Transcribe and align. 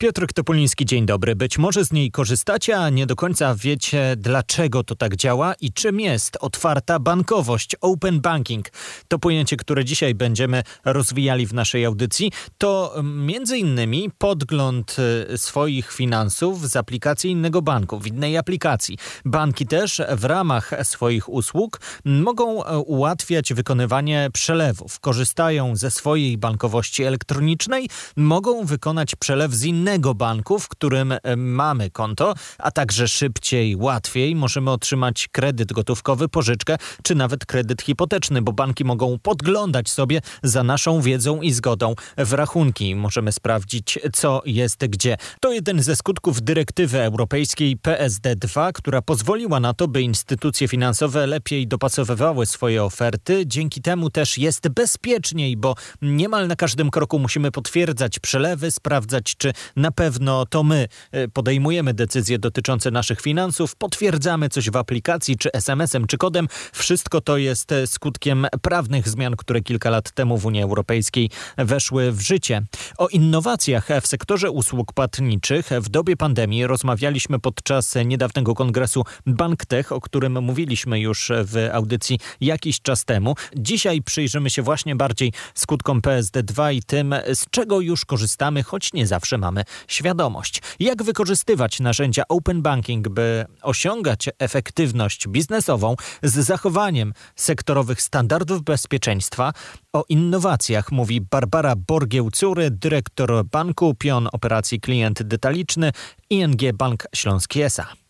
Piotr 0.00 0.26
Topoliński, 0.34 0.86
dzień 0.86 1.06
dobry. 1.06 1.36
Być 1.36 1.58
może 1.58 1.84
z 1.84 1.92
niej 1.92 2.10
korzystacie, 2.10 2.78
a 2.78 2.90
nie 2.90 3.06
do 3.06 3.16
końca 3.16 3.54
wiecie, 3.54 4.14
dlaczego 4.16 4.84
to 4.84 4.96
tak 4.96 5.16
działa 5.16 5.54
i 5.60 5.72
czym 5.72 6.00
jest 6.00 6.36
otwarta 6.40 6.98
bankowość, 6.98 7.76
open 7.80 8.20
banking. 8.20 8.66
To 9.08 9.18
pojęcie, 9.18 9.56
które 9.56 9.84
dzisiaj 9.84 10.14
będziemy 10.14 10.62
rozwijali 10.84 11.46
w 11.46 11.54
naszej 11.54 11.84
audycji, 11.84 12.32
to 12.58 12.94
między 13.02 13.58
innymi 13.58 14.10
podgląd 14.18 14.96
y, 15.32 15.38
swoich 15.38 15.92
finansów 15.92 16.70
z 16.70 16.76
aplikacji 16.76 17.30
innego 17.30 17.62
banku, 17.62 17.98
w 17.98 18.06
innej 18.06 18.36
aplikacji. 18.36 18.98
Banki 19.24 19.66
też 19.66 20.02
w 20.16 20.24
ramach 20.24 20.70
swoich 20.82 21.28
usług 21.28 21.80
mogą 22.04 22.64
e, 22.64 22.78
ułatwiać 22.78 23.52
wykonywanie 23.52 24.30
przelewów. 24.32 25.00
Korzystają 25.00 25.76
ze 25.76 25.90
swojej 25.90 26.38
bankowości 26.38 27.04
elektronicznej, 27.04 27.88
mogą 28.16 28.64
wykonać 28.64 29.16
przelew 29.16 29.52
z 29.52 29.64
innego 29.64 29.87
innego 29.88 30.14
banku, 30.14 30.58
w 30.58 30.68
którym 30.68 31.12
e, 31.12 31.36
mamy 31.36 31.90
konto, 31.90 32.34
a 32.58 32.70
także 32.70 33.08
szybciej, 33.08 33.76
łatwiej 33.76 34.34
możemy 34.34 34.70
otrzymać 34.70 35.28
kredyt 35.32 35.72
gotówkowy, 35.72 36.28
pożyczkę 36.28 36.76
czy 37.02 37.14
nawet 37.14 37.46
kredyt 37.46 37.82
hipoteczny, 37.82 38.42
bo 38.42 38.52
banki 38.52 38.84
mogą 38.84 39.18
podglądać 39.18 39.90
sobie 39.90 40.20
za 40.42 40.62
naszą 40.62 41.00
wiedzą 41.00 41.40
i 41.40 41.52
zgodą 41.52 41.94
w 42.18 42.32
rachunki. 42.32 42.94
Możemy 42.94 43.32
sprawdzić, 43.32 43.98
co 44.12 44.42
jest 44.46 44.86
gdzie. 44.86 45.16
To 45.40 45.52
jeden 45.52 45.82
ze 45.82 45.96
skutków 45.96 46.42
dyrektywy 46.42 47.00
europejskiej 47.00 47.76
PSD2, 47.76 48.72
która 48.72 49.02
pozwoliła 49.02 49.60
na 49.60 49.74
to, 49.74 49.88
by 49.88 50.02
instytucje 50.02 50.68
finansowe 50.68 51.26
lepiej 51.26 51.68
dopasowywały 51.68 52.46
swoje 52.46 52.84
oferty. 52.84 53.46
Dzięki 53.46 53.82
temu 53.82 54.10
też 54.10 54.38
jest 54.38 54.68
bezpieczniej, 54.68 55.56
bo 55.56 55.74
niemal 56.02 56.48
na 56.48 56.56
każdym 56.56 56.90
kroku 56.90 57.18
musimy 57.18 57.50
potwierdzać 57.50 58.18
przelewy, 58.18 58.70
sprawdzać, 58.70 59.36
czy 59.38 59.52
na 59.78 59.90
pewno 59.90 60.46
to 60.46 60.62
my 60.62 60.88
e, 61.12 61.28
podejmujemy 61.28 61.94
decyzje 61.94 62.38
dotyczące 62.38 62.90
naszych 62.90 63.20
finansów, 63.20 63.76
potwierdzamy 63.76 64.48
coś 64.48 64.70
w 64.70 64.76
aplikacji, 64.76 65.36
czy 65.36 65.52
SMS-em, 65.52 66.06
czy 66.06 66.18
kodem. 66.18 66.48
Wszystko 66.72 67.20
to 67.20 67.36
jest 67.36 67.72
e, 67.72 67.86
skutkiem 67.86 68.46
prawnych 68.62 69.08
zmian, 69.08 69.36
które 69.36 69.60
kilka 69.60 69.90
lat 69.90 70.10
temu 70.12 70.38
w 70.38 70.46
Unii 70.46 70.62
Europejskiej 70.62 71.30
weszły 71.58 72.12
w 72.12 72.20
życie. 72.20 72.62
O 72.98 73.08
innowacjach 73.08 73.88
w 74.02 74.06
sektorze 74.06 74.50
usług 74.50 74.92
płatniczych 74.92 75.70
w 75.80 75.88
dobie 75.88 76.16
pandemii 76.16 76.66
rozmawialiśmy 76.66 77.38
podczas 77.38 77.94
niedawnego 78.04 78.54
kongresu 78.54 79.04
BankTech, 79.26 79.92
o 79.92 80.00
którym 80.00 80.42
mówiliśmy 80.42 81.00
już 81.00 81.32
w 81.44 81.68
audycji 81.72 82.18
jakiś 82.40 82.80
czas 82.80 83.04
temu. 83.04 83.34
Dzisiaj 83.56 84.02
przyjrzymy 84.02 84.50
się 84.50 84.62
właśnie 84.62 84.96
bardziej 84.96 85.32
skutkom 85.54 86.00
PSD2 86.00 86.74
i 86.74 86.82
tym, 86.82 87.14
z 87.34 87.44
czego 87.50 87.80
już 87.80 88.04
korzystamy, 88.04 88.62
choć 88.62 88.92
nie 88.92 89.06
zawsze 89.06 89.38
mamy 89.38 89.64
świadomość. 89.88 90.62
Jak 90.80 91.02
wykorzystywać 91.02 91.80
narzędzia 91.80 92.22
open 92.28 92.62
banking, 92.62 93.08
by 93.08 93.46
osiągać 93.62 94.28
efektywność 94.38 95.28
biznesową 95.28 95.96
z 96.22 96.34
zachowaniem 96.34 97.12
sektorowych 97.36 98.02
standardów 98.02 98.62
bezpieczeństwa? 98.62 99.52
O 99.92 100.04
innowacjach 100.08 100.92
mówi 100.92 101.20
Barbara 101.20 101.74
Borgieł-Cury, 101.76 102.70
dyrektor 102.70 103.44
banku, 103.44 103.94
pion 103.94 104.28
operacji 104.32 104.80
klient 104.80 105.22
detaliczny 105.22 105.92
ING 106.30 106.72
Bank 106.74 107.06
Śląski 107.14 107.62
S.A. 107.62 108.07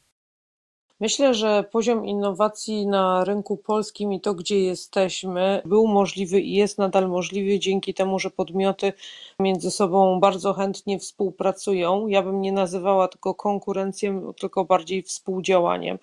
Myślę, 1.01 1.35
że 1.35 1.65
poziom 1.71 2.07
innowacji 2.07 2.87
na 2.87 3.25
rynku 3.25 3.57
polskim 3.57 4.13
i 4.13 4.21
to, 4.21 4.35
gdzie 4.35 4.61
jesteśmy, 4.61 5.63
był 5.65 5.87
możliwy 5.87 6.41
i 6.41 6.55
jest 6.55 6.79
nadal 6.79 7.09
możliwy 7.09 7.59
dzięki 7.59 7.95
temu, 7.95 8.19
że 8.19 8.31
podmioty 8.31 8.93
między 9.41 9.71
sobą 9.71 10.21
bardzo 10.21 10.55
chętnie 10.55 10.99
współpracują. 10.99 12.07
Ja 12.07 12.23
bym 12.23 12.41
nie 12.41 12.53
nazywała 12.53 13.09
tego 13.09 13.35
konkurencją, 13.35 14.33
tylko 14.41 14.65
bardziej 14.65 15.03
współdziałaniem. 15.03 15.99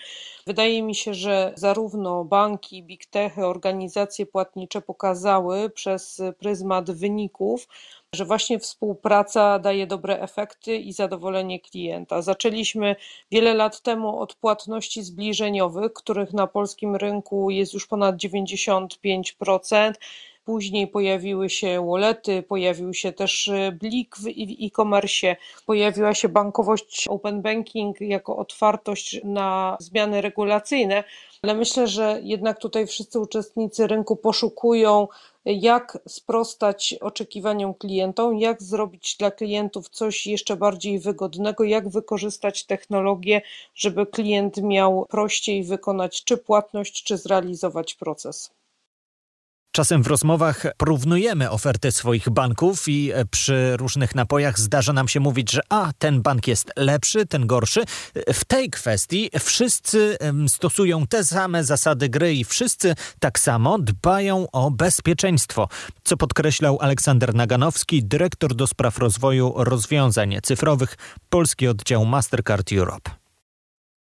Wydaje 0.47 0.83
mi 0.83 0.95
się, 0.95 1.13
że 1.13 1.53
zarówno 1.56 2.23
banki, 2.23 2.83
big 2.83 3.06
techy, 3.06 3.45
organizacje 3.45 4.25
płatnicze 4.25 4.81
pokazały 4.81 5.69
przez 5.69 6.22
pryzmat 6.39 6.91
wyników, 6.91 7.67
że 8.15 8.25
właśnie 8.25 8.59
współpraca 8.59 9.59
daje 9.59 9.87
dobre 9.87 10.19
efekty 10.21 10.77
i 10.77 10.93
zadowolenie 10.93 11.59
klienta. 11.59 12.21
Zaczęliśmy 12.21 12.95
wiele 13.31 13.53
lat 13.53 13.81
temu 13.81 14.19
od 14.19 14.35
płatności 14.35 15.03
zbliżeniowych, 15.03 15.93
których 15.93 16.33
na 16.33 16.47
polskim 16.47 16.95
rynku 16.95 17.49
jest 17.49 17.73
już 17.73 17.87
ponad 17.87 18.15
95%. 18.15 19.93
Później 20.45 20.87
pojawiły 20.87 21.49
się 21.49 21.85
wallety, 21.85 22.43
pojawił 22.43 22.93
się 22.93 23.11
też 23.11 23.47
e, 23.47 23.71
Blik 23.71 24.15
w 24.17 24.27
e-commerce, 24.65 25.35
pojawiła 25.65 26.13
się 26.13 26.29
bankowość 26.29 27.07
open 27.07 27.41
banking 27.41 28.01
jako 28.01 28.37
otwartość 28.37 29.21
na 29.23 29.77
zmiany 29.79 30.21
regulacyjne, 30.21 31.03
ale 31.45 31.56
myślę, 31.56 31.88
że 31.88 32.19
jednak 32.23 32.59
tutaj 32.59 32.88
wszyscy 32.88 33.19
uczestnicy 33.19 33.88
rynku 33.88 34.16
poszukują 34.16 35.07
jak 35.45 35.97
sprostać 36.07 36.95
oczekiwaniom 37.01 37.73
klientom, 37.73 38.38
jak 38.39 38.63
zrobić 38.63 39.16
dla 39.19 39.31
klientów 39.31 39.89
coś 39.89 40.28
jeszcze 40.28 40.56
bardziej 40.56 41.00
wygodnego, 41.00 41.63
jak 41.63 41.89
wykorzystać 41.89 42.66
technologię, 42.66 43.41
żeby 43.75 44.06
klient 44.06 44.57
miał 44.57 45.06
prościej 45.09 45.63
wykonać 45.63 46.23
czy 46.23 46.38
płatność, 46.38 47.03
czy 47.03 47.17
zrealizować 47.17 47.94
proces. 47.94 48.51
Czasem 49.75 50.03
w 50.03 50.08
rozmowach 50.08 50.66
porównujemy 50.78 51.50
oferty 51.50 51.91
swoich 51.91 52.30
banków 52.30 52.88
i 52.88 53.12
przy 53.31 53.78
różnych 53.78 54.16
napojach 54.16 54.59
zdarza 54.59 54.94
nam 54.94 55.08
się 55.08 55.19
mówić, 55.19 55.52
że 55.52 55.62
a 55.69 55.91
ten 55.97 56.22
bank 56.22 56.47
jest 56.47 56.72
lepszy, 56.75 57.25
ten 57.25 57.47
gorszy. 57.47 57.84
W 58.34 58.46
tej 58.46 58.69
kwestii 58.69 59.30
wszyscy 59.40 60.18
stosują 60.47 61.08
te 61.08 61.24
same 61.24 61.63
zasady 61.63 62.09
gry 62.09 62.34
i 62.34 62.44
wszyscy 62.44 62.96
tak 63.19 63.40
samo 63.40 63.80
dbają 63.80 64.47
o 64.52 64.72
bezpieczeństwo, 64.72 65.68
co 66.03 66.18
podkreślał 66.18 66.78
Aleksander 66.81 67.34
Naganowski, 67.34 68.03
dyrektor 68.03 68.56
do 68.56 68.68
spraw 68.68 68.97
rozwoju 68.97 69.53
rozwiązań 69.57 70.38
cyfrowych, 70.44 70.97
polski 71.30 71.68
oddział 71.68 72.06
Mastercard 72.06 72.72
Europe. 72.72 73.12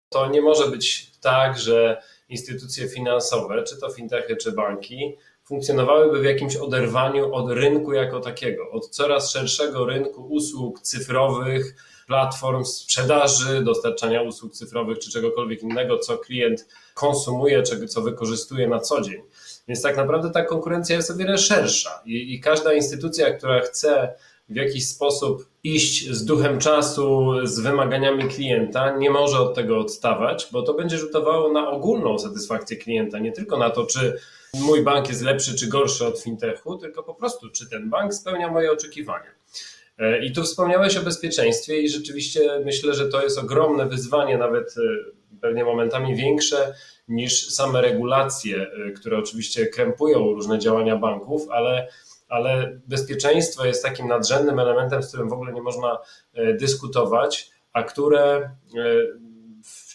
To 0.10 0.30
nie 0.30 0.42
może 0.42 0.68
być 0.68 1.12
tak, 1.20 1.60
że 1.60 2.02
instytucje 2.30 2.90
finansowe, 2.90 3.64
czy 3.64 3.78
to 3.78 3.90
fintechy, 3.90 4.36
czy 4.36 4.52
banki, 4.52 5.18
funkcjonowałyby 5.52 6.22
w 6.22 6.26
jakimś 6.26 6.56
oderwaniu 6.56 7.34
od 7.34 7.52
rynku 7.52 7.94
jako 7.94 8.20
takiego, 8.20 8.72
od 8.72 8.90
coraz 8.90 9.32
szerszego 9.32 9.86
rynku 9.86 10.28
usług 10.30 10.82
cyfrowych, 10.82 11.76
platform 12.08 12.66
sprzedaży, 12.66 13.64
dostarczania 13.64 14.22
usług 14.22 14.54
cyfrowych 14.54 15.00
czy 15.00 15.12
czegokolwiek 15.12 15.64
innego, 15.64 15.98
co 15.98 16.18
klient 16.18 16.68
konsumuje, 16.94 17.64
co 17.64 18.02
wykorzystuje 18.02 18.68
na 18.68 18.80
co 18.80 19.02
dzień. 19.02 19.22
Więc 19.68 19.82
tak 19.82 19.98
naprawdę 19.98 20.32
ta 20.32 20.44
konkurencja 20.44 20.96
jest 20.96 21.12
o 21.12 21.16
wiele 21.16 21.38
szersza 21.38 22.02
i, 22.06 22.34
i 22.34 22.40
każda 22.40 22.74
instytucja, 22.74 23.34
która 23.34 23.62
chce 23.62 24.14
w 24.50 24.56
jakiś 24.56 24.88
sposób 24.88 25.51
iść 25.64 26.10
z 26.10 26.26
duchem 26.26 26.60
czasu, 26.60 27.32
z 27.44 27.60
wymaganiami 27.60 28.24
klienta, 28.24 28.98
nie 28.98 29.10
może 29.10 29.40
od 29.40 29.56
tego 29.56 29.80
odstawać, 29.80 30.48
bo 30.52 30.62
to 30.62 30.74
będzie 30.74 30.98
rzutowało 30.98 31.52
na 31.54 31.70
ogólną 31.70 32.20
satysfakcję 32.20 32.78
klienta, 32.78 33.20
nie 33.20 33.32
tylko 33.32 33.58
na 33.58 33.70
to, 33.70 33.86
czy 33.86 34.20
mój 34.54 34.84
bank 34.84 35.10
jest 35.10 35.22
lepszy 35.22 35.56
czy 35.56 35.68
gorszy 35.68 36.06
od 36.06 36.20
fintechu, 36.20 36.78
tylko 36.78 37.04
po 37.04 37.14
prostu, 37.14 37.50
czy 37.50 37.70
ten 37.70 37.90
bank 37.90 38.14
spełnia 38.14 38.52
moje 38.52 38.72
oczekiwania. 38.72 39.32
E, 39.98 40.26
I 40.26 40.32
tu 40.32 40.44
wspomniałeś 40.44 40.98
o 40.98 41.02
bezpieczeństwie 41.02 41.82
i 41.82 41.90
rzeczywiście 41.90 42.62
myślę, 42.66 42.94
że 42.94 43.10
to 43.10 43.24
jest 43.24 43.38
ogromne 43.38 43.86
wyzwanie, 43.86 44.38
nawet 44.38 44.76
e, 44.78 44.82
pewnie 45.42 45.64
momentami 45.64 46.16
większe 46.16 46.74
niż 47.08 47.50
same 47.50 47.82
regulacje, 47.82 48.58
e, 48.58 48.92
które 48.92 49.18
oczywiście 49.18 49.66
krępują 49.66 50.20
różne 50.20 50.60
działania 50.60 50.96
banków, 50.96 51.50
ale, 51.50 51.88
ale 52.32 52.80
bezpieczeństwo 52.88 53.66
jest 53.66 53.84
takim 53.84 54.08
nadrzędnym 54.08 54.60
elementem, 54.60 55.04
z 55.04 55.08
którym 55.08 55.30
w 55.30 55.34
ogóle 55.34 55.54
nie 55.54 55.62
można 55.62 55.98
dyskutować, 56.60 57.52
a 57.74 57.84
które 57.84 58.52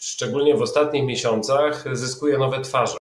szczególnie 0.01 0.57
w 0.57 0.63
ostatnich 0.63 1.05
miesiącach 1.05 1.97
zyskuje 1.97 2.39
nowe 2.39 2.61
twarze. 2.61 2.97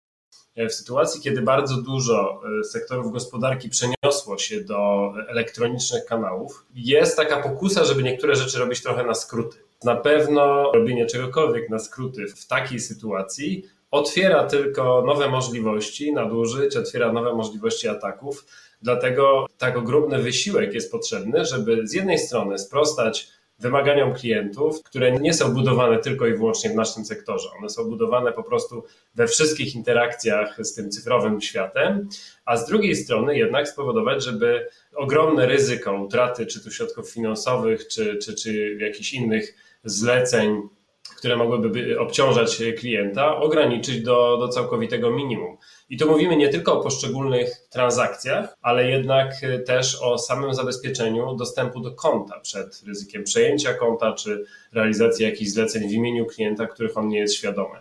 E, 0.55 0.69
w 0.69 0.73
sytuacji, 0.73 1.21
kiedy 1.21 1.41
bardzo 1.41 1.81
dużo 1.81 2.41
e, 2.59 2.63
sektorów 2.63 3.11
gospodarki 3.11 3.69
przeniosło 3.69 4.37
się 4.37 4.63
do 4.63 5.13
elektronicznych 5.27 6.05
kanałów, 6.05 6.65
jest 6.75 7.17
taka 7.17 7.43
pokusa, 7.43 7.85
żeby 7.85 8.03
niektóre 8.03 8.35
rzeczy 8.35 8.59
robić 8.59 8.83
trochę 8.83 9.03
na 9.03 9.13
skróty. 9.13 9.57
Na 9.83 9.95
pewno 9.95 10.71
robienie 10.71 11.05
czegokolwiek 11.05 11.69
na 11.69 11.79
skróty 11.79 12.27
w 12.27 12.47
takiej 12.47 12.79
sytuacji 12.79 13.63
otwiera 13.93 14.43
tylko 14.43 15.03
nowe 15.05 15.29
możliwości 15.29 16.13
nadużyć, 16.13 16.77
otwiera 16.77 17.13
nowe 17.13 17.33
możliwości 17.33 17.87
ataków. 17.87 18.45
Dlatego 18.81 19.45
tak 19.57 19.77
ogromny 19.77 20.19
wysiłek 20.19 20.73
jest 20.73 20.91
potrzebny, 20.91 21.45
żeby 21.45 21.87
z 21.87 21.93
jednej 21.93 22.19
strony 22.19 22.59
sprostać 22.59 23.27
wymaganiom 23.59 24.13
klientów, 24.13 24.83
które 24.83 25.11
nie 25.11 25.33
są 25.33 25.53
budowane 25.53 25.97
tylko 25.97 26.27
i 26.27 26.33
wyłącznie 26.33 26.69
w 26.69 26.75
naszym 26.75 27.05
sektorze. 27.05 27.49
One 27.59 27.69
są 27.69 27.89
budowane 27.89 28.31
po 28.31 28.43
prostu 28.43 28.83
we 29.15 29.27
wszystkich 29.27 29.75
interakcjach 29.75 30.57
z 30.59 30.73
tym 30.73 30.91
cyfrowym 30.91 31.41
światem, 31.41 32.09
a 32.45 32.57
z 32.57 32.65
drugiej 32.65 32.95
strony 32.95 33.37
jednak 33.37 33.69
spowodować, 33.69 34.23
żeby 34.23 34.67
ogromne 34.95 35.45
ryzyko 35.45 35.93
utraty 35.93 36.45
czy 36.45 36.63
tu 36.63 36.71
środków 36.71 37.11
finansowych, 37.11 37.87
czy, 37.87 38.17
czy, 38.17 38.35
czy 38.35 38.77
jakichś 38.79 39.13
innych 39.13 39.55
zleceń, 39.83 40.61
które 41.17 41.35
mogłyby 41.37 41.99
obciążać 41.99 42.61
klienta, 42.79 43.37
ograniczyć 43.37 44.01
do, 44.01 44.37
do 44.37 44.47
całkowitego 44.47 45.11
minimum. 45.11 45.57
I 45.89 45.97
tu 45.97 46.09
mówimy 46.09 46.37
nie 46.37 46.49
tylko 46.49 46.79
o 46.79 46.83
poszczególnych 46.83 47.49
transakcjach, 47.69 48.55
ale 48.61 48.89
jednak 48.89 49.33
też 49.65 50.01
o 50.01 50.17
samym 50.17 50.53
zabezpieczeniu 50.53 51.35
dostępu 51.35 51.79
do 51.79 51.91
konta 51.91 52.39
przed 52.39 52.83
ryzykiem 52.87 53.23
przejęcia 53.23 53.73
konta 53.73 54.13
czy 54.13 54.45
realizacji 54.73 55.25
jakichś 55.25 55.51
zleceń 55.51 55.89
w 55.89 55.91
imieniu 55.91 56.25
klienta, 56.25 56.67
których 56.67 56.97
on 56.97 57.07
nie 57.07 57.19
jest 57.19 57.35
świadomy. 57.35 57.75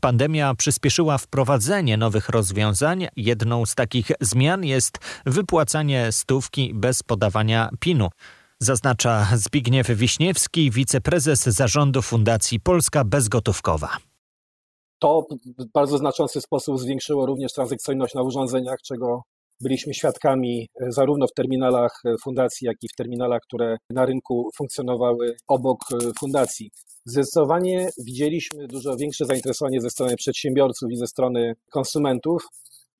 Pandemia 0.00 0.54
przyspieszyła 0.54 1.18
wprowadzenie 1.18 1.96
nowych 1.96 2.28
rozwiązań. 2.28 3.08
Jedną 3.16 3.66
z 3.66 3.74
takich 3.74 4.06
zmian 4.20 4.64
jest 4.64 4.98
wypłacanie 5.26 6.12
stówki 6.12 6.74
bez 6.74 7.02
podawania 7.02 7.70
PIN-u. 7.80 8.08
Zaznacza 8.60 9.26
Zbigniew 9.34 9.86
Wiśniewski, 9.86 10.70
wiceprezes 10.70 11.42
zarządu 11.42 12.02
Fundacji 12.02 12.60
Polska 12.60 13.04
Bezgotówkowa. 13.04 13.88
To 14.98 15.26
w 15.58 15.72
bardzo 15.74 15.98
znaczący 15.98 16.40
sposób 16.40 16.78
zwiększyło 16.78 17.26
również 17.26 17.52
transakcyjność 17.52 18.14
na 18.14 18.22
urządzeniach, 18.22 18.78
czego 18.86 19.22
byliśmy 19.60 19.94
świadkami 19.94 20.68
e, 20.80 20.92
zarówno 20.92 21.26
w 21.26 21.32
terminalach 21.32 22.00
e, 22.04 22.14
fundacji, 22.24 22.66
jak 22.66 22.76
i 22.82 22.88
w 22.88 22.96
terminalach, 22.96 23.40
które 23.42 23.76
na 23.90 24.06
rynku 24.06 24.50
funkcjonowały 24.56 25.36
obok 25.48 25.78
e, 25.92 25.96
fundacji. 26.20 26.70
Zdecydowanie 27.04 27.88
widzieliśmy 28.06 28.66
dużo 28.66 28.96
większe 28.96 29.24
zainteresowanie 29.24 29.80
ze 29.80 29.90
strony 29.90 30.16
przedsiębiorców 30.16 30.90
i 30.90 30.96
ze 30.96 31.06
strony 31.06 31.54
konsumentów. 31.70 32.46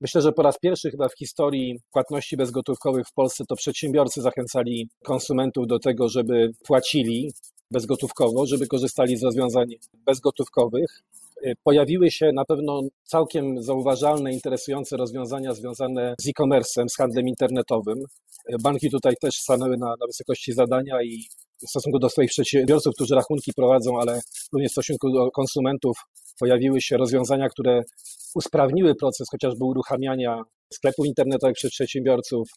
Myślę, 0.01 0.21
że 0.21 0.31
po 0.31 0.41
raz 0.41 0.59
pierwszy 0.59 0.91
chyba 0.91 1.09
w 1.09 1.17
historii 1.17 1.79
płatności 1.91 2.37
bezgotówkowych 2.37 3.07
w 3.07 3.13
Polsce 3.13 3.43
to 3.49 3.55
przedsiębiorcy 3.55 4.21
zachęcali 4.21 4.89
konsumentów 5.03 5.67
do 5.67 5.79
tego, 5.79 6.09
żeby 6.09 6.51
płacili 6.67 7.31
bezgotówkowo, 7.71 8.45
żeby 8.45 8.67
korzystali 8.67 9.17
z 9.17 9.23
rozwiązań 9.23 9.65
bezgotówkowych. 10.05 11.03
Pojawiły 11.63 12.11
się 12.11 12.31
na 12.33 12.45
pewno 12.45 12.81
całkiem 13.03 13.63
zauważalne, 13.63 14.33
interesujące 14.33 14.97
rozwiązania 14.97 15.53
związane 15.53 16.15
z 16.19 16.27
e-commerce'em, 16.27 16.85
z 16.89 16.95
handlem 16.97 17.27
internetowym. 17.27 18.03
Banki 18.63 18.89
tutaj 18.89 19.13
też 19.21 19.35
stanęły 19.35 19.77
na, 19.77 19.87
na 19.87 20.05
wysokości 20.07 20.53
zadania 20.53 21.03
i 21.03 21.23
w 21.65 21.69
stosunku 21.69 21.99
do 21.99 22.09
swoich 22.09 22.29
przedsiębiorców, 22.29 22.95
którzy 22.95 23.15
rachunki 23.15 23.51
prowadzą, 23.55 23.99
ale 23.99 24.19
również 24.53 24.69
w 24.69 24.71
stosunku 24.71 25.11
do 25.11 25.31
konsumentów 25.31 25.97
pojawiły 26.39 26.81
się 26.81 26.97
rozwiązania, 26.97 27.49
które 27.49 27.81
usprawniły 28.35 28.95
proces 28.95 29.27
chociażby 29.31 29.65
uruchamiania 29.65 30.41
sklepów 30.73 31.05
internetowych 31.05 31.55
przez 31.55 31.71
przedsiębiorców, 31.71 32.49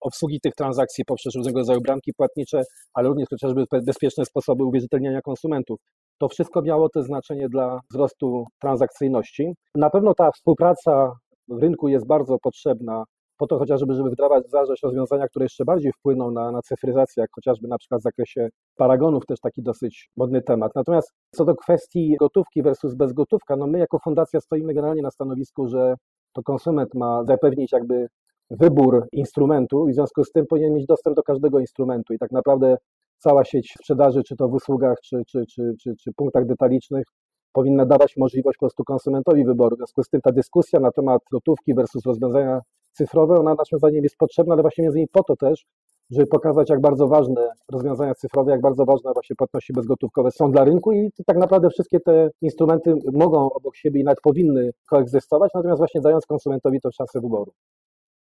obsługi 0.00 0.40
tych 0.40 0.54
transakcji 0.54 1.04
poprzez 1.04 1.34
różnego 1.34 1.58
rodzaju 1.58 1.80
bramki 1.80 2.12
płatnicze, 2.16 2.62
ale 2.94 3.08
również 3.08 3.28
chociażby 3.30 3.64
bezpieczne 3.86 4.24
sposoby 4.24 4.64
uwierzytelniania 4.64 5.20
konsumentów. 5.20 5.78
To 6.20 6.28
wszystko 6.28 6.62
miało 6.62 6.88
też 6.88 7.04
znaczenie 7.04 7.48
dla 7.48 7.80
wzrostu 7.90 8.44
transakcyjności. 8.60 9.52
Na 9.74 9.90
pewno 9.90 10.14
ta 10.14 10.30
współpraca 10.30 11.12
w 11.48 11.62
rynku 11.62 11.88
jest 11.88 12.06
bardzo 12.06 12.36
potrzebna 12.42 13.04
po 13.40 13.46
to 13.46 13.58
chociażby, 13.58 13.94
żeby 13.94 14.10
wdrażać 14.46 14.82
rozwiązania, 14.82 15.28
które 15.28 15.44
jeszcze 15.44 15.64
bardziej 15.64 15.92
wpłyną 15.92 16.30
na, 16.30 16.52
na 16.52 16.62
cyfryzację, 16.62 17.20
jak 17.20 17.30
chociażby 17.34 17.68
na 17.68 17.78
przykład 17.78 18.00
w 18.00 18.04
zakresie 18.04 18.48
paragonów, 18.76 19.26
też 19.26 19.40
taki 19.40 19.62
dosyć 19.62 20.10
modny 20.16 20.42
temat. 20.42 20.72
Natomiast 20.74 21.12
co 21.34 21.44
do 21.44 21.54
kwestii 21.54 22.16
gotówki 22.18 22.62
versus 22.62 22.94
bezgotówka, 22.94 23.56
no 23.56 23.66
my 23.66 23.78
jako 23.78 23.98
fundacja 23.98 24.40
stoimy 24.40 24.74
generalnie 24.74 25.02
na 25.02 25.10
stanowisku, 25.10 25.68
że 25.68 25.94
to 26.32 26.42
konsument 26.42 26.94
ma 26.94 27.24
zapewnić 27.24 27.72
jakby 27.72 28.06
wybór 28.50 29.06
instrumentu 29.12 29.88
i 29.88 29.92
w 29.92 29.94
związku 29.94 30.24
z 30.24 30.32
tym 30.32 30.46
powinien 30.46 30.74
mieć 30.74 30.86
dostęp 30.86 31.16
do 31.16 31.22
każdego 31.22 31.58
instrumentu 31.58 32.14
i 32.14 32.18
tak 32.18 32.30
naprawdę 32.30 32.76
cała 33.18 33.44
sieć 33.44 33.74
sprzedaży, 33.78 34.22
czy 34.22 34.36
to 34.36 34.48
w 34.48 34.54
usługach, 34.54 34.96
czy, 35.04 35.22
czy, 35.28 35.44
czy, 35.54 35.74
czy, 35.82 35.94
czy 36.00 36.12
punktach 36.16 36.46
detalicznych, 36.46 37.04
powinna 37.52 37.86
dawać 37.86 38.16
możliwość 38.16 38.58
po 38.58 38.66
prostu 38.66 38.84
konsumentowi 38.84 39.44
wyboru. 39.44 39.76
W 39.76 39.78
związku 39.78 40.02
z 40.02 40.08
tym 40.08 40.20
ta 40.20 40.32
dyskusja 40.32 40.80
na 40.80 40.90
temat 40.90 41.22
gotówki 41.32 41.74
versus 41.74 42.06
rozwiązania 42.06 42.60
cyfrowe, 43.00 43.34
ona 43.36 43.54
naszym 43.54 43.78
zdaniem 43.78 44.02
jest 44.02 44.16
potrzebna, 44.16 44.52
ale 44.54 44.62
właśnie 44.62 44.82
między 44.82 44.98
innymi 44.98 45.08
po 45.12 45.24
to 45.24 45.36
też, 45.36 45.64
żeby 46.10 46.26
pokazać, 46.26 46.70
jak 46.70 46.80
bardzo 46.80 47.08
ważne 47.08 47.48
rozwiązania 47.72 48.14
cyfrowe, 48.14 48.50
jak 48.52 48.60
bardzo 48.60 48.84
ważne 48.84 49.12
właśnie 49.12 49.36
płatności 49.36 49.72
bezgotówkowe 49.72 50.30
są 50.30 50.50
dla 50.50 50.64
rynku 50.64 50.92
i 50.92 51.10
tak 51.26 51.36
naprawdę 51.36 51.70
wszystkie 51.70 52.00
te 52.00 52.30
instrumenty 52.42 52.94
mogą 53.12 53.50
obok 53.52 53.76
siebie 53.76 54.00
i 54.00 54.04
nawet 54.04 54.20
powinny 54.20 54.70
koegzystować, 54.86 55.50
natomiast 55.54 55.78
właśnie 55.78 56.00
dając 56.00 56.26
konsumentowi 56.26 56.80
tą 56.80 56.90
szansę 56.90 57.20
wyboru. 57.20 57.52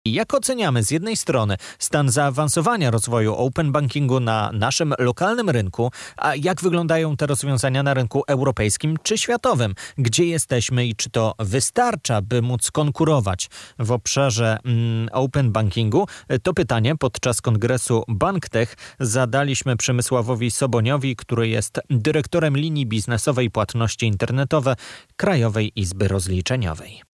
Jak 0.06 0.34
oceniamy 0.34 0.84
z 0.84 0.92
jednej 0.92 1.18
strony 1.18 1.58
stan 1.80 2.10
zaawansowania 2.10 2.92
rozwoju 2.92 3.36
open 3.36 3.72
bankingu 3.72 4.20
na 4.20 4.52
naszym 4.54 4.94
lokalnym 5.00 5.50
rynku, 5.50 5.92
a 6.18 6.36
jak 6.36 6.62
wyglądają 6.62 7.18
te 7.18 7.28
rozwiązania 7.28 7.84
na 7.84 7.94
rynku 7.94 8.24
europejskim 8.28 8.98
czy 9.04 9.18
światowym? 9.18 9.76
Gdzie 9.98 10.26
jesteśmy 10.26 10.86
i 10.86 10.96
czy 10.96 11.10
to 11.10 11.34
wystarcza, 11.40 12.22
by 12.22 12.42
móc 12.42 12.72
konkurować 12.72 13.50
w 13.80 13.92
obszarze 13.92 14.58
mm, 14.66 15.10
open 15.12 15.52
bankingu? 15.52 16.08
To 16.44 16.54
pytanie 16.54 16.96
podczas 16.98 17.42
kongresu 17.42 18.04
BankTech 18.08 18.76
zadaliśmy 19.00 19.78
Przemysławowi 19.78 20.52
Soboniowi, 20.52 21.16
który 21.16 21.48
jest 21.48 21.80
dyrektorem 21.90 22.58
linii 22.58 22.86
biznesowej 22.86 23.52
płatności 23.52 24.06
internetowe 24.06 24.76
Krajowej 25.16 25.72
Izby 25.76 26.08
Rozliczeniowej 26.08 27.11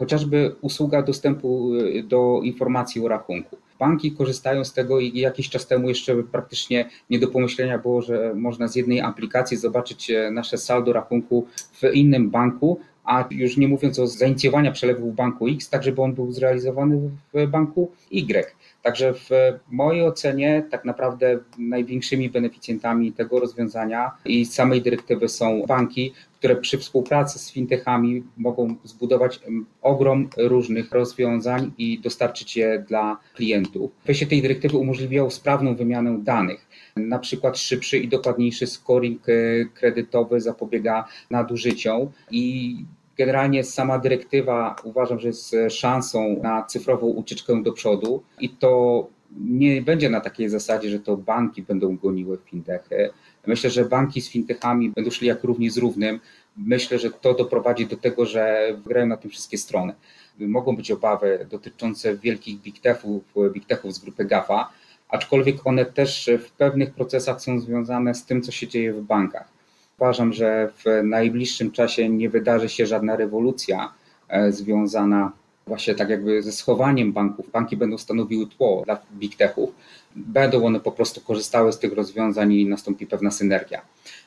chociażby 0.00 0.54
usługa 0.60 1.02
dostępu 1.02 1.74
y, 1.74 2.02
do 2.02 2.40
informacji 2.42 3.04
o 3.04 3.08
rachunku. 3.08 3.56
Banki 3.78 4.12
korzystają 4.12 4.64
z 4.64 4.72
tego 4.72 5.00
i 5.00 5.18
jakiś 5.18 5.48
czas 5.50 5.66
temu 5.66 5.88
jeszcze 5.88 6.22
praktycznie 6.22 6.90
nie 7.10 7.18
do 7.18 7.28
pomyślenia 7.28 7.78
było, 7.78 8.02
że 8.02 8.34
można 8.34 8.68
z 8.68 8.76
jednej 8.76 9.00
aplikacji 9.00 9.56
zobaczyć 9.56 10.10
e, 10.10 10.30
nasze 10.30 10.58
saldo 10.58 10.92
rachunku 10.92 11.46
w 11.72 11.94
innym 11.94 12.30
banku, 12.30 12.80
a 13.04 13.24
już 13.30 13.56
nie 13.56 13.68
mówiąc 13.68 13.98
o 13.98 14.06
zainicjowaniu 14.06 14.72
przelewu 14.72 15.10
w 15.10 15.14
banku 15.14 15.48
X, 15.48 15.70
tak 15.70 15.82
żeby 15.82 16.02
on 16.02 16.14
był 16.14 16.32
zrealizowany 16.32 17.10
w 17.34 17.46
banku 17.46 17.90
Y. 18.10 18.54
Także 18.82 19.14
w 19.14 19.30
mojej 19.70 20.02
ocenie 20.02 20.64
tak 20.70 20.84
naprawdę 20.84 21.38
największymi 21.58 22.30
beneficjentami 22.30 23.12
tego 23.12 23.40
rozwiązania 23.40 24.10
i 24.24 24.46
samej 24.46 24.82
dyrektywy 24.82 25.28
są 25.28 25.62
banki, 25.68 26.12
które 26.38 26.56
przy 26.56 26.78
współpracy 26.78 27.38
z 27.38 27.52
fintechami 27.52 28.24
mogą 28.36 28.76
zbudować 28.84 29.40
ogrom 29.82 30.28
różnych 30.36 30.92
rozwiązań 30.92 31.72
i 31.78 31.98
dostarczyć 31.98 32.56
je 32.56 32.84
dla 32.88 33.18
klientów. 33.34 33.90
Wejście 34.06 34.26
tej 34.26 34.42
dyrektywy 34.42 34.76
umożliwiało 34.76 35.30
sprawną 35.30 35.74
wymianę 35.74 36.18
danych. 36.18 36.68
Na 36.96 37.18
przykład 37.18 37.58
szybszy 37.58 37.98
i 37.98 38.08
dokładniejszy 38.08 38.66
scoring 38.66 39.28
e, 39.28 39.32
kredytowy 39.74 40.40
zapobiega 40.40 41.04
nadużyciom 41.30 42.10
i 42.30 42.76
Generalnie 43.20 43.64
sama 43.64 43.98
dyrektywa 43.98 44.76
uważam, 44.84 45.20
że 45.20 45.28
jest 45.28 45.56
szansą 45.70 46.40
na 46.42 46.64
cyfrową 46.64 47.06
ucieczkę 47.06 47.62
do 47.62 47.72
przodu 47.72 48.22
i 48.40 48.48
to 48.48 49.06
nie 49.40 49.82
będzie 49.82 50.10
na 50.10 50.20
takiej 50.20 50.48
zasadzie, 50.48 50.90
że 50.90 50.98
to 50.98 51.16
banki 51.16 51.62
będą 51.62 51.96
goniły 51.96 52.38
fintechy. 52.44 53.10
Myślę, 53.46 53.70
że 53.70 53.84
banki 53.84 54.20
z 54.20 54.30
fintechami 54.30 54.90
będą 54.90 55.10
szli 55.10 55.28
jak 55.28 55.44
równi 55.44 55.70
z 55.70 55.78
równym. 55.78 56.20
Myślę, 56.56 56.98
że 56.98 57.10
to 57.10 57.34
doprowadzi 57.34 57.86
do 57.86 57.96
tego, 57.96 58.26
że 58.26 58.72
wygrają 58.76 59.06
na 59.06 59.16
tym 59.16 59.30
wszystkie 59.30 59.58
strony. 59.58 59.94
Mogą 60.38 60.76
być 60.76 60.90
obawy 60.90 61.46
dotyczące 61.50 62.16
wielkich 62.16 62.60
big 62.60 62.80
techów, 62.80 63.22
big 63.52 63.66
techów 63.66 63.94
z 63.94 63.98
grupy 63.98 64.24
GAFA, 64.24 64.70
aczkolwiek 65.08 65.56
one 65.64 65.84
też 65.84 66.30
w 66.38 66.52
pewnych 66.52 66.94
procesach 66.94 67.40
są 67.40 67.60
związane 67.60 68.14
z 68.14 68.24
tym, 68.24 68.42
co 68.42 68.52
się 68.52 68.68
dzieje 68.68 68.92
w 68.92 69.02
bankach. 69.02 69.59
Uważam, 70.00 70.32
że 70.32 70.70
w 70.76 71.02
najbliższym 71.04 71.70
czasie 71.70 72.08
nie 72.08 72.30
wydarzy 72.30 72.68
się 72.68 72.86
żadna 72.86 73.16
rewolucja 73.16 73.92
e, 74.28 74.52
związana 74.52 75.32
właśnie 75.66 75.94
tak 75.94 76.10
jakby 76.10 76.42
ze 76.42 76.52
schowaniem 76.52 77.12
banków. 77.12 77.50
Banki 77.50 77.76
będą 77.76 77.98
stanowiły 77.98 78.46
tło 78.46 78.82
dla 78.84 79.00
big 79.12 79.36
techów. 79.36 79.70
Będą 80.16 80.66
one 80.66 80.80
po 80.80 80.92
prostu 80.92 81.20
korzystały 81.20 81.72
z 81.72 81.78
tych 81.78 81.92
rozwiązań 81.92 82.52
i 82.52 82.66
nastąpi 82.66 83.06
pewna 83.06 83.30
synergia. 83.30 83.80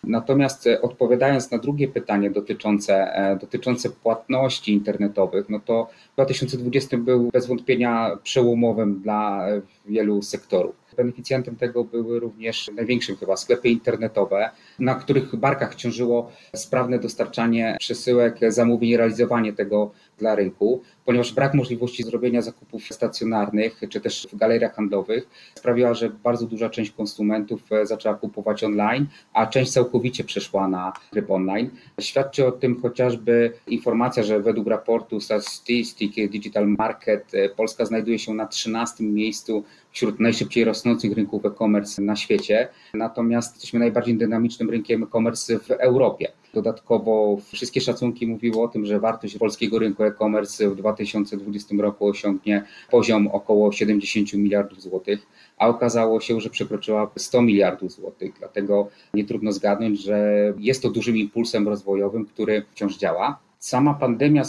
Natomiast 0.03 0.67
e, 0.67 0.81
odpowiadając 0.81 1.51
na 1.51 1.57
drugie 1.57 1.87
pytanie 1.87 2.31
dotyczące, 2.31 3.15
e, 3.15 3.35
dotyczące 3.35 3.89
płatności 3.89 4.73
internetowych, 4.73 5.49
no 5.49 5.59
to 5.59 5.89
2020 6.15 6.97
był 6.97 7.29
bez 7.31 7.47
wątpienia 7.47 8.17
przełomowym 8.23 9.01
dla 9.01 9.45
wielu 9.85 10.21
sektorów. 10.21 10.82
Beneficjentem 10.95 11.55
tego 11.55 11.83
były 11.83 12.19
również 12.19 12.71
największe 12.75 13.15
chyba 13.15 13.37
sklepy 13.37 13.69
internetowe, 13.69 14.49
na 14.79 14.95
których 14.95 15.35
barkach 15.35 15.75
ciążyło 15.75 16.31
sprawne 16.55 16.99
dostarczanie 16.99 17.77
przesyłek, 17.79 18.39
zamówień 18.47 18.97
realizowanie 18.97 19.53
tego 19.53 19.91
dla 20.17 20.35
rynku, 20.35 20.81
ponieważ 21.05 21.33
brak 21.33 21.53
możliwości 21.53 22.03
zrobienia 22.03 22.41
zakupów 22.41 22.83
stacjonarnych 22.91 23.81
czy 23.89 24.01
też 24.01 24.27
w 24.31 24.37
galeriach 24.37 24.75
handlowych 24.75 25.27
sprawiła, 25.55 25.93
że 25.93 26.09
bardzo 26.09 26.45
duża 26.45 26.69
część 26.69 26.91
konsumentów 26.91 27.61
zaczęła 27.83 28.15
kupować 28.15 28.63
online, 28.63 29.05
a 29.33 29.47
część 29.47 29.71
całkowicie 29.71 30.23
przeszła 30.23 30.67
na 30.67 30.93
tryb 31.11 31.31
online. 31.31 31.69
Świadczy 31.99 32.47
o 32.47 32.51
tym 32.51 32.81
chociażby 32.81 33.53
informacja, 33.67 34.23
że 34.23 34.39
według 34.39 34.67
raportu 34.67 35.19
Statistic 35.19 36.15
Digital 36.15 36.67
Market 36.67 37.31
Polska 37.55 37.85
znajduje 37.85 38.19
się 38.19 38.33
na 38.33 38.47
13 38.47 39.03
miejscu 39.03 39.63
wśród 39.93 40.19
najszybciej 40.19 40.63
rosnących 40.63 41.13
rynków 41.13 41.45
e-commerce 41.45 42.01
na 42.01 42.15
świecie. 42.15 42.67
Natomiast 42.93 43.53
jesteśmy 43.53 43.79
najbardziej 43.79 44.17
dynamicznym 44.17 44.69
rynkiem 44.69 45.03
e-commerce 45.03 45.59
w 45.59 45.71
Europie. 45.71 46.31
Dodatkowo 46.53 47.37
wszystkie 47.53 47.81
szacunki 47.81 48.27
mówiły 48.27 48.61
o 48.61 48.67
tym, 48.67 48.85
że 48.85 48.99
wartość 48.99 49.37
polskiego 49.37 49.79
rynku 49.79 50.03
e-commerce 50.03 50.69
w 50.69 50.75
2020 50.75 51.75
roku 51.79 52.07
osiągnie 52.07 52.63
poziom 52.91 53.27
około 53.27 53.71
70 53.71 54.33
miliardów 54.33 54.81
złotych, 54.81 55.27
a 55.57 55.67
okazało 55.67 56.21
się, 56.21 56.41
że 56.41 56.49
przekroczyła 56.49 57.11
100 57.17 57.41
miliardów 57.41 57.91
złotych. 57.91 58.33
Dlatego 58.39 58.87
nie 59.13 59.25
trudno 59.25 59.51
zgadnąć, 59.51 59.99
że 59.99 60.33
jest 60.57 60.81
to 60.81 60.89
dużym 60.89 61.17
impulsem 61.17 61.67
rozwojowym, 61.67 62.25
który 62.25 62.65
wciąż 62.71 62.97
działa. 62.97 63.39
Sama 63.63 63.93
pandemia 63.93 64.43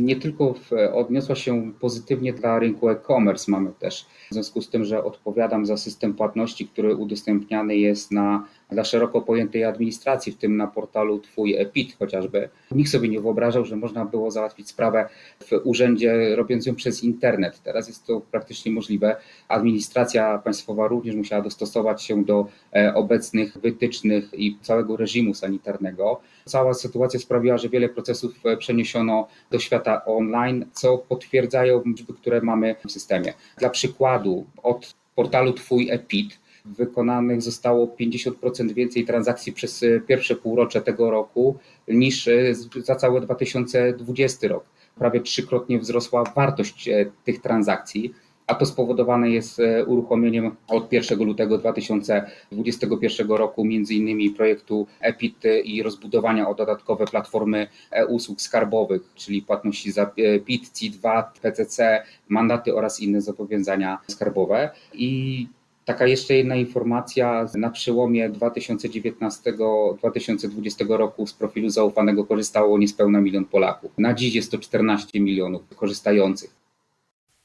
nie 0.00 0.16
tylko 0.16 0.54
odniosła 0.92 1.34
się 1.34 1.72
pozytywnie 1.80 2.32
dla 2.32 2.58
rynku 2.58 2.88
e-commerce, 2.88 3.50
mamy 3.50 3.72
też. 3.78 4.06
W 4.30 4.34
związku 4.34 4.62
z 4.62 4.70
tym, 4.70 4.84
że 4.84 5.04
odpowiadam 5.04 5.66
za 5.66 5.76
system 5.76 6.14
płatności, 6.14 6.68
który 6.68 6.96
udostępniany 6.96 7.76
jest 7.76 8.12
na 8.12 8.44
dla 8.70 8.84
szeroko 8.84 9.20
pojętej 9.20 9.64
administracji, 9.64 10.32
w 10.32 10.36
tym 10.36 10.56
na 10.56 10.66
portalu 10.66 11.18
Twój 11.18 11.56
EPIT 11.56 11.96
chociażby. 11.98 12.48
Nikt 12.70 12.90
sobie 12.90 13.08
nie 13.08 13.20
wyobrażał, 13.20 13.64
że 13.64 13.76
można 13.76 14.04
było 14.04 14.30
załatwić 14.30 14.68
sprawę 14.68 15.08
w 15.40 15.52
urzędzie 15.64 16.36
robiąc 16.36 16.66
ją 16.66 16.74
przez 16.74 17.04
internet. 17.04 17.62
Teraz 17.62 17.88
jest 17.88 18.06
to 18.06 18.20
praktycznie 18.20 18.72
możliwe. 18.72 19.16
Administracja 19.48 20.38
państwowa 20.38 20.88
również 20.88 21.16
musiała 21.16 21.42
dostosować 21.42 22.02
się 22.02 22.24
do 22.24 22.46
e, 22.76 22.94
obecnych 22.94 23.58
wytycznych 23.58 24.34
i 24.34 24.58
całego 24.62 24.96
reżimu 24.96 25.34
sanitarnego. 25.34 26.20
Cała 26.44 26.74
sytuacja 26.74 27.20
sprawiła, 27.20 27.58
że 27.58 27.68
wiele 27.68 27.88
procesów 27.88 28.32
e, 28.44 28.56
przeniesiono 28.56 29.28
do 29.50 29.58
świata 29.58 30.04
online, 30.04 30.66
co 30.72 30.98
potwierdzają 30.98 31.82
liczby, 31.86 32.14
które 32.14 32.40
mamy 32.40 32.74
w 32.86 32.92
systemie. 32.92 33.32
Dla 33.58 33.70
przykładu, 33.70 34.46
od 34.62 34.94
portalu 35.14 35.52
Twój 35.52 35.90
EPIT 35.90 36.38
wykonanych 36.76 37.42
zostało 37.42 37.96
50% 38.00 38.72
więcej 38.72 39.04
transakcji 39.04 39.52
przez 39.52 39.82
e, 39.82 40.00
pierwsze 40.00 40.36
półrocze 40.36 40.80
tego 40.80 41.10
roku 41.10 41.56
niż 41.88 42.28
e, 42.28 42.54
za 42.76 42.94
cały 42.94 43.20
2020 43.20 44.48
rok. 44.48 44.64
Prawie 44.98 45.20
trzykrotnie 45.20 45.78
wzrosła 45.78 46.24
wartość 46.36 46.88
e, 46.88 47.06
tych 47.24 47.40
transakcji 47.40 48.14
a 48.46 48.54
to 48.54 48.66
spowodowane 48.66 49.30
jest 49.30 49.60
uruchomieniem 49.86 50.56
od 50.68 50.92
1 50.92 51.18
lutego 51.18 51.58
2021 51.58 53.28
roku 53.28 53.64
między 53.64 53.94
innymi 53.94 54.30
projektu 54.30 54.86
EPIT 55.00 55.44
i 55.64 55.82
rozbudowania 55.82 56.48
o 56.48 56.54
dodatkowe 56.54 57.04
platformy 57.04 57.68
usług 58.08 58.40
skarbowych, 58.40 59.02
czyli 59.14 59.42
płatności 59.42 59.92
za 59.92 60.12
PIT, 60.44 60.72
CIT, 60.72 60.96
VAT, 60.96 61.38
PCC, 61.42 62.02
mandaty 62.28 62.74
oraz 62.74 63.00
inne 63.00 63.20
zobowiązania 63.20 63.98
skarbowe. 64.06 64.70
I 64.92 65.48
Taka 65.88 66.06
jeszcze 66.06 66.34
jedna 66.34 66.56
informacja. 66.56 67.46
Na 67.54 67.70
przełomie 67.70 68.30
2019-2020 68.30 70.96
roku 70.96 71.26
z 71.26 71.32
profilu 71.32 71.70
zaufanego 71.70 72.24
korzystało 72.24 72.78
niespełna 72.78 73.20
milion 73.20 73.44
Polaków. 73.44 73.90
Na 73.98 74.14
dziś 74.14 74.34
jest 74.34 74.50
to 74.50 74.58
14 74.58 75.20
milionów 75.20 75.62
korzystających. 75.76 76.57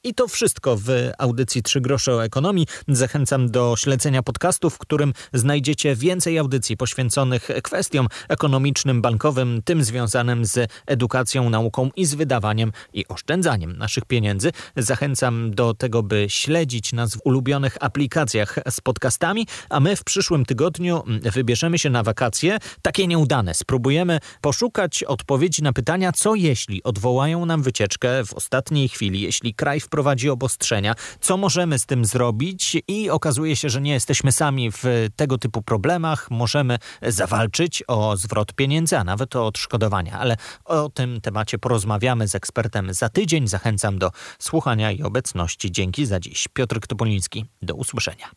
I 0.05 0.13
to 0.13 0.27
wszystko 0.27 0.77
w 0.77 0.89
audycji 1.17 1.63
Trzy 1.63 1.81
grosze 1.81 2.15
o 2.15 2.23
ekonomii. 2.23 2.67
Zachęcam 2.87 3.51
do 3.51 3.75
śledzenia 3.77 4.23
podcastu, 4.23 4.69
w 4.69 4.77
którym 4.77 5.13
znajdziecie 5.33 5.95
więcej 5.95 6.37
audycji 6.37 6.77
poświęconych 6.77 7.49
kwestiom 7.63 8.07
ekonomicznym, 8.29 9.01
bankowym, 9.01 9.61
tym 9.65 9.83
związanym 9.83 10.45
z 10.45 10.71
edukacją, 10.85 11.49
nauką 11.49 11.89
i 11.95 12.05
z 12.05 12.13
wydawaniem 12.13 12.71
i 12.93 13.07
oszczędzaniem 13.07 13.77
naszych 13.77 14.05
pieniędzy. 14.05 14.51
Zachęcam 14.77 15.51
do 15.51 15.73
tego, 15.73 16.03
by 16.03 16.25
śledzić 16.29 16.93
nas 16.93 17.15
w 17.15 17.19
ulubionych 17.23 17.77
aplikacjach 17.79 18.59
z 18.69 18.81
podcastami, 18.81 19.47
a 19.69 19.79
my 19.79 19.95
w 19.95 20.03
przyszłym 20.03 20.45
tygodniu 20.45 21.03
wybierzemy 21.33 21.79
się 21.79 21.89
na 21.89 22.03
wakacje, 22.03 22.57
takie 22.81 23.07
nieudane. 23.07 23.53
Spróbujemy 23.53 24.19
poszukać 24.41 25.03
odpowiedzi 25.03 25.63
na 25.63 25.73
pytania, 25.73 26.11
co 26.11 26.35
jeśli 26.35 26.83
odwołają 26.83 27.45
nam 27.45 27.63
wycieczkę 27.63 28.25
w 28.25 28.33
ostatniej 28.33 28.89
chwili, 28.89 29.21
jeśli 29.21 29.53
kraj 29.53 29.79
w 29.79 29.92
wprowadzi 29.93 30.29
obostrzenia. 30.29 30.95
Co 31.19 31.37
możemy 31.37 31.79
z 31.79 31.85
tym 31.85 32.05
zrobić? 32.05 32.77
I 32.87 33.09
okazuje 33.09 33.55
się, 33.55 33.69
że 33.69 33.81
nie 33.81 33.93
jesteśmy 33.93 34.31
sami 34.31 34.71
w 34.71 34.83
tego 35.15 35.37
typu 35.37 35.61
problemach. 35.61 36.31
Możemy 36.31 36.77
zawalczyć 37.01 37.83
o 37.87 38.17
zwrot 38.17 38.53
pieniędzy, 38.53 38.97
a 38.97 39.03
nawet 39.03 39.35
o 39.35 39.47
odszkodowania. 39.47 40.19
Ale 40.19 40.37
o 40.65 40.89
tym 40.89 41.21
temacie 41.21 41.57
porozmawiamy 41.57 42.27
z 42.27 42.35
ekspertem 42.35 42.93
za 42.93 43.09
tydzień. 43.09 43.47
Zachęcam 43.47 43.99
do 43.99 44.11
słuchania 44.39 44.91
i 44.91 45.03
obecności. 45.03 45.71
Dzięki 45.71 46.05
za 46.05 46.19
dziś. 46.19 46.47
Piotr 46.53 46.79
Topoliński. 46.87 47.45
Do 47.61 47.75
usłyszenia. 47.75 48.31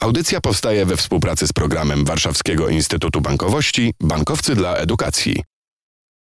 Audycja 0.00 0.40
powstaje 0.40 0.86
we 0.86 0.96
współpracy 0.96 1.46
z 1.46 1.52
programem 1.52 2.04
Warszawskiego 2.04 2.68
Instytutu 2.68 3.20
Bankowości 3.20 3.94
Bankowcy 4.00 4.54
dla 4.54 4.76
Edukacji. 4.76 5.42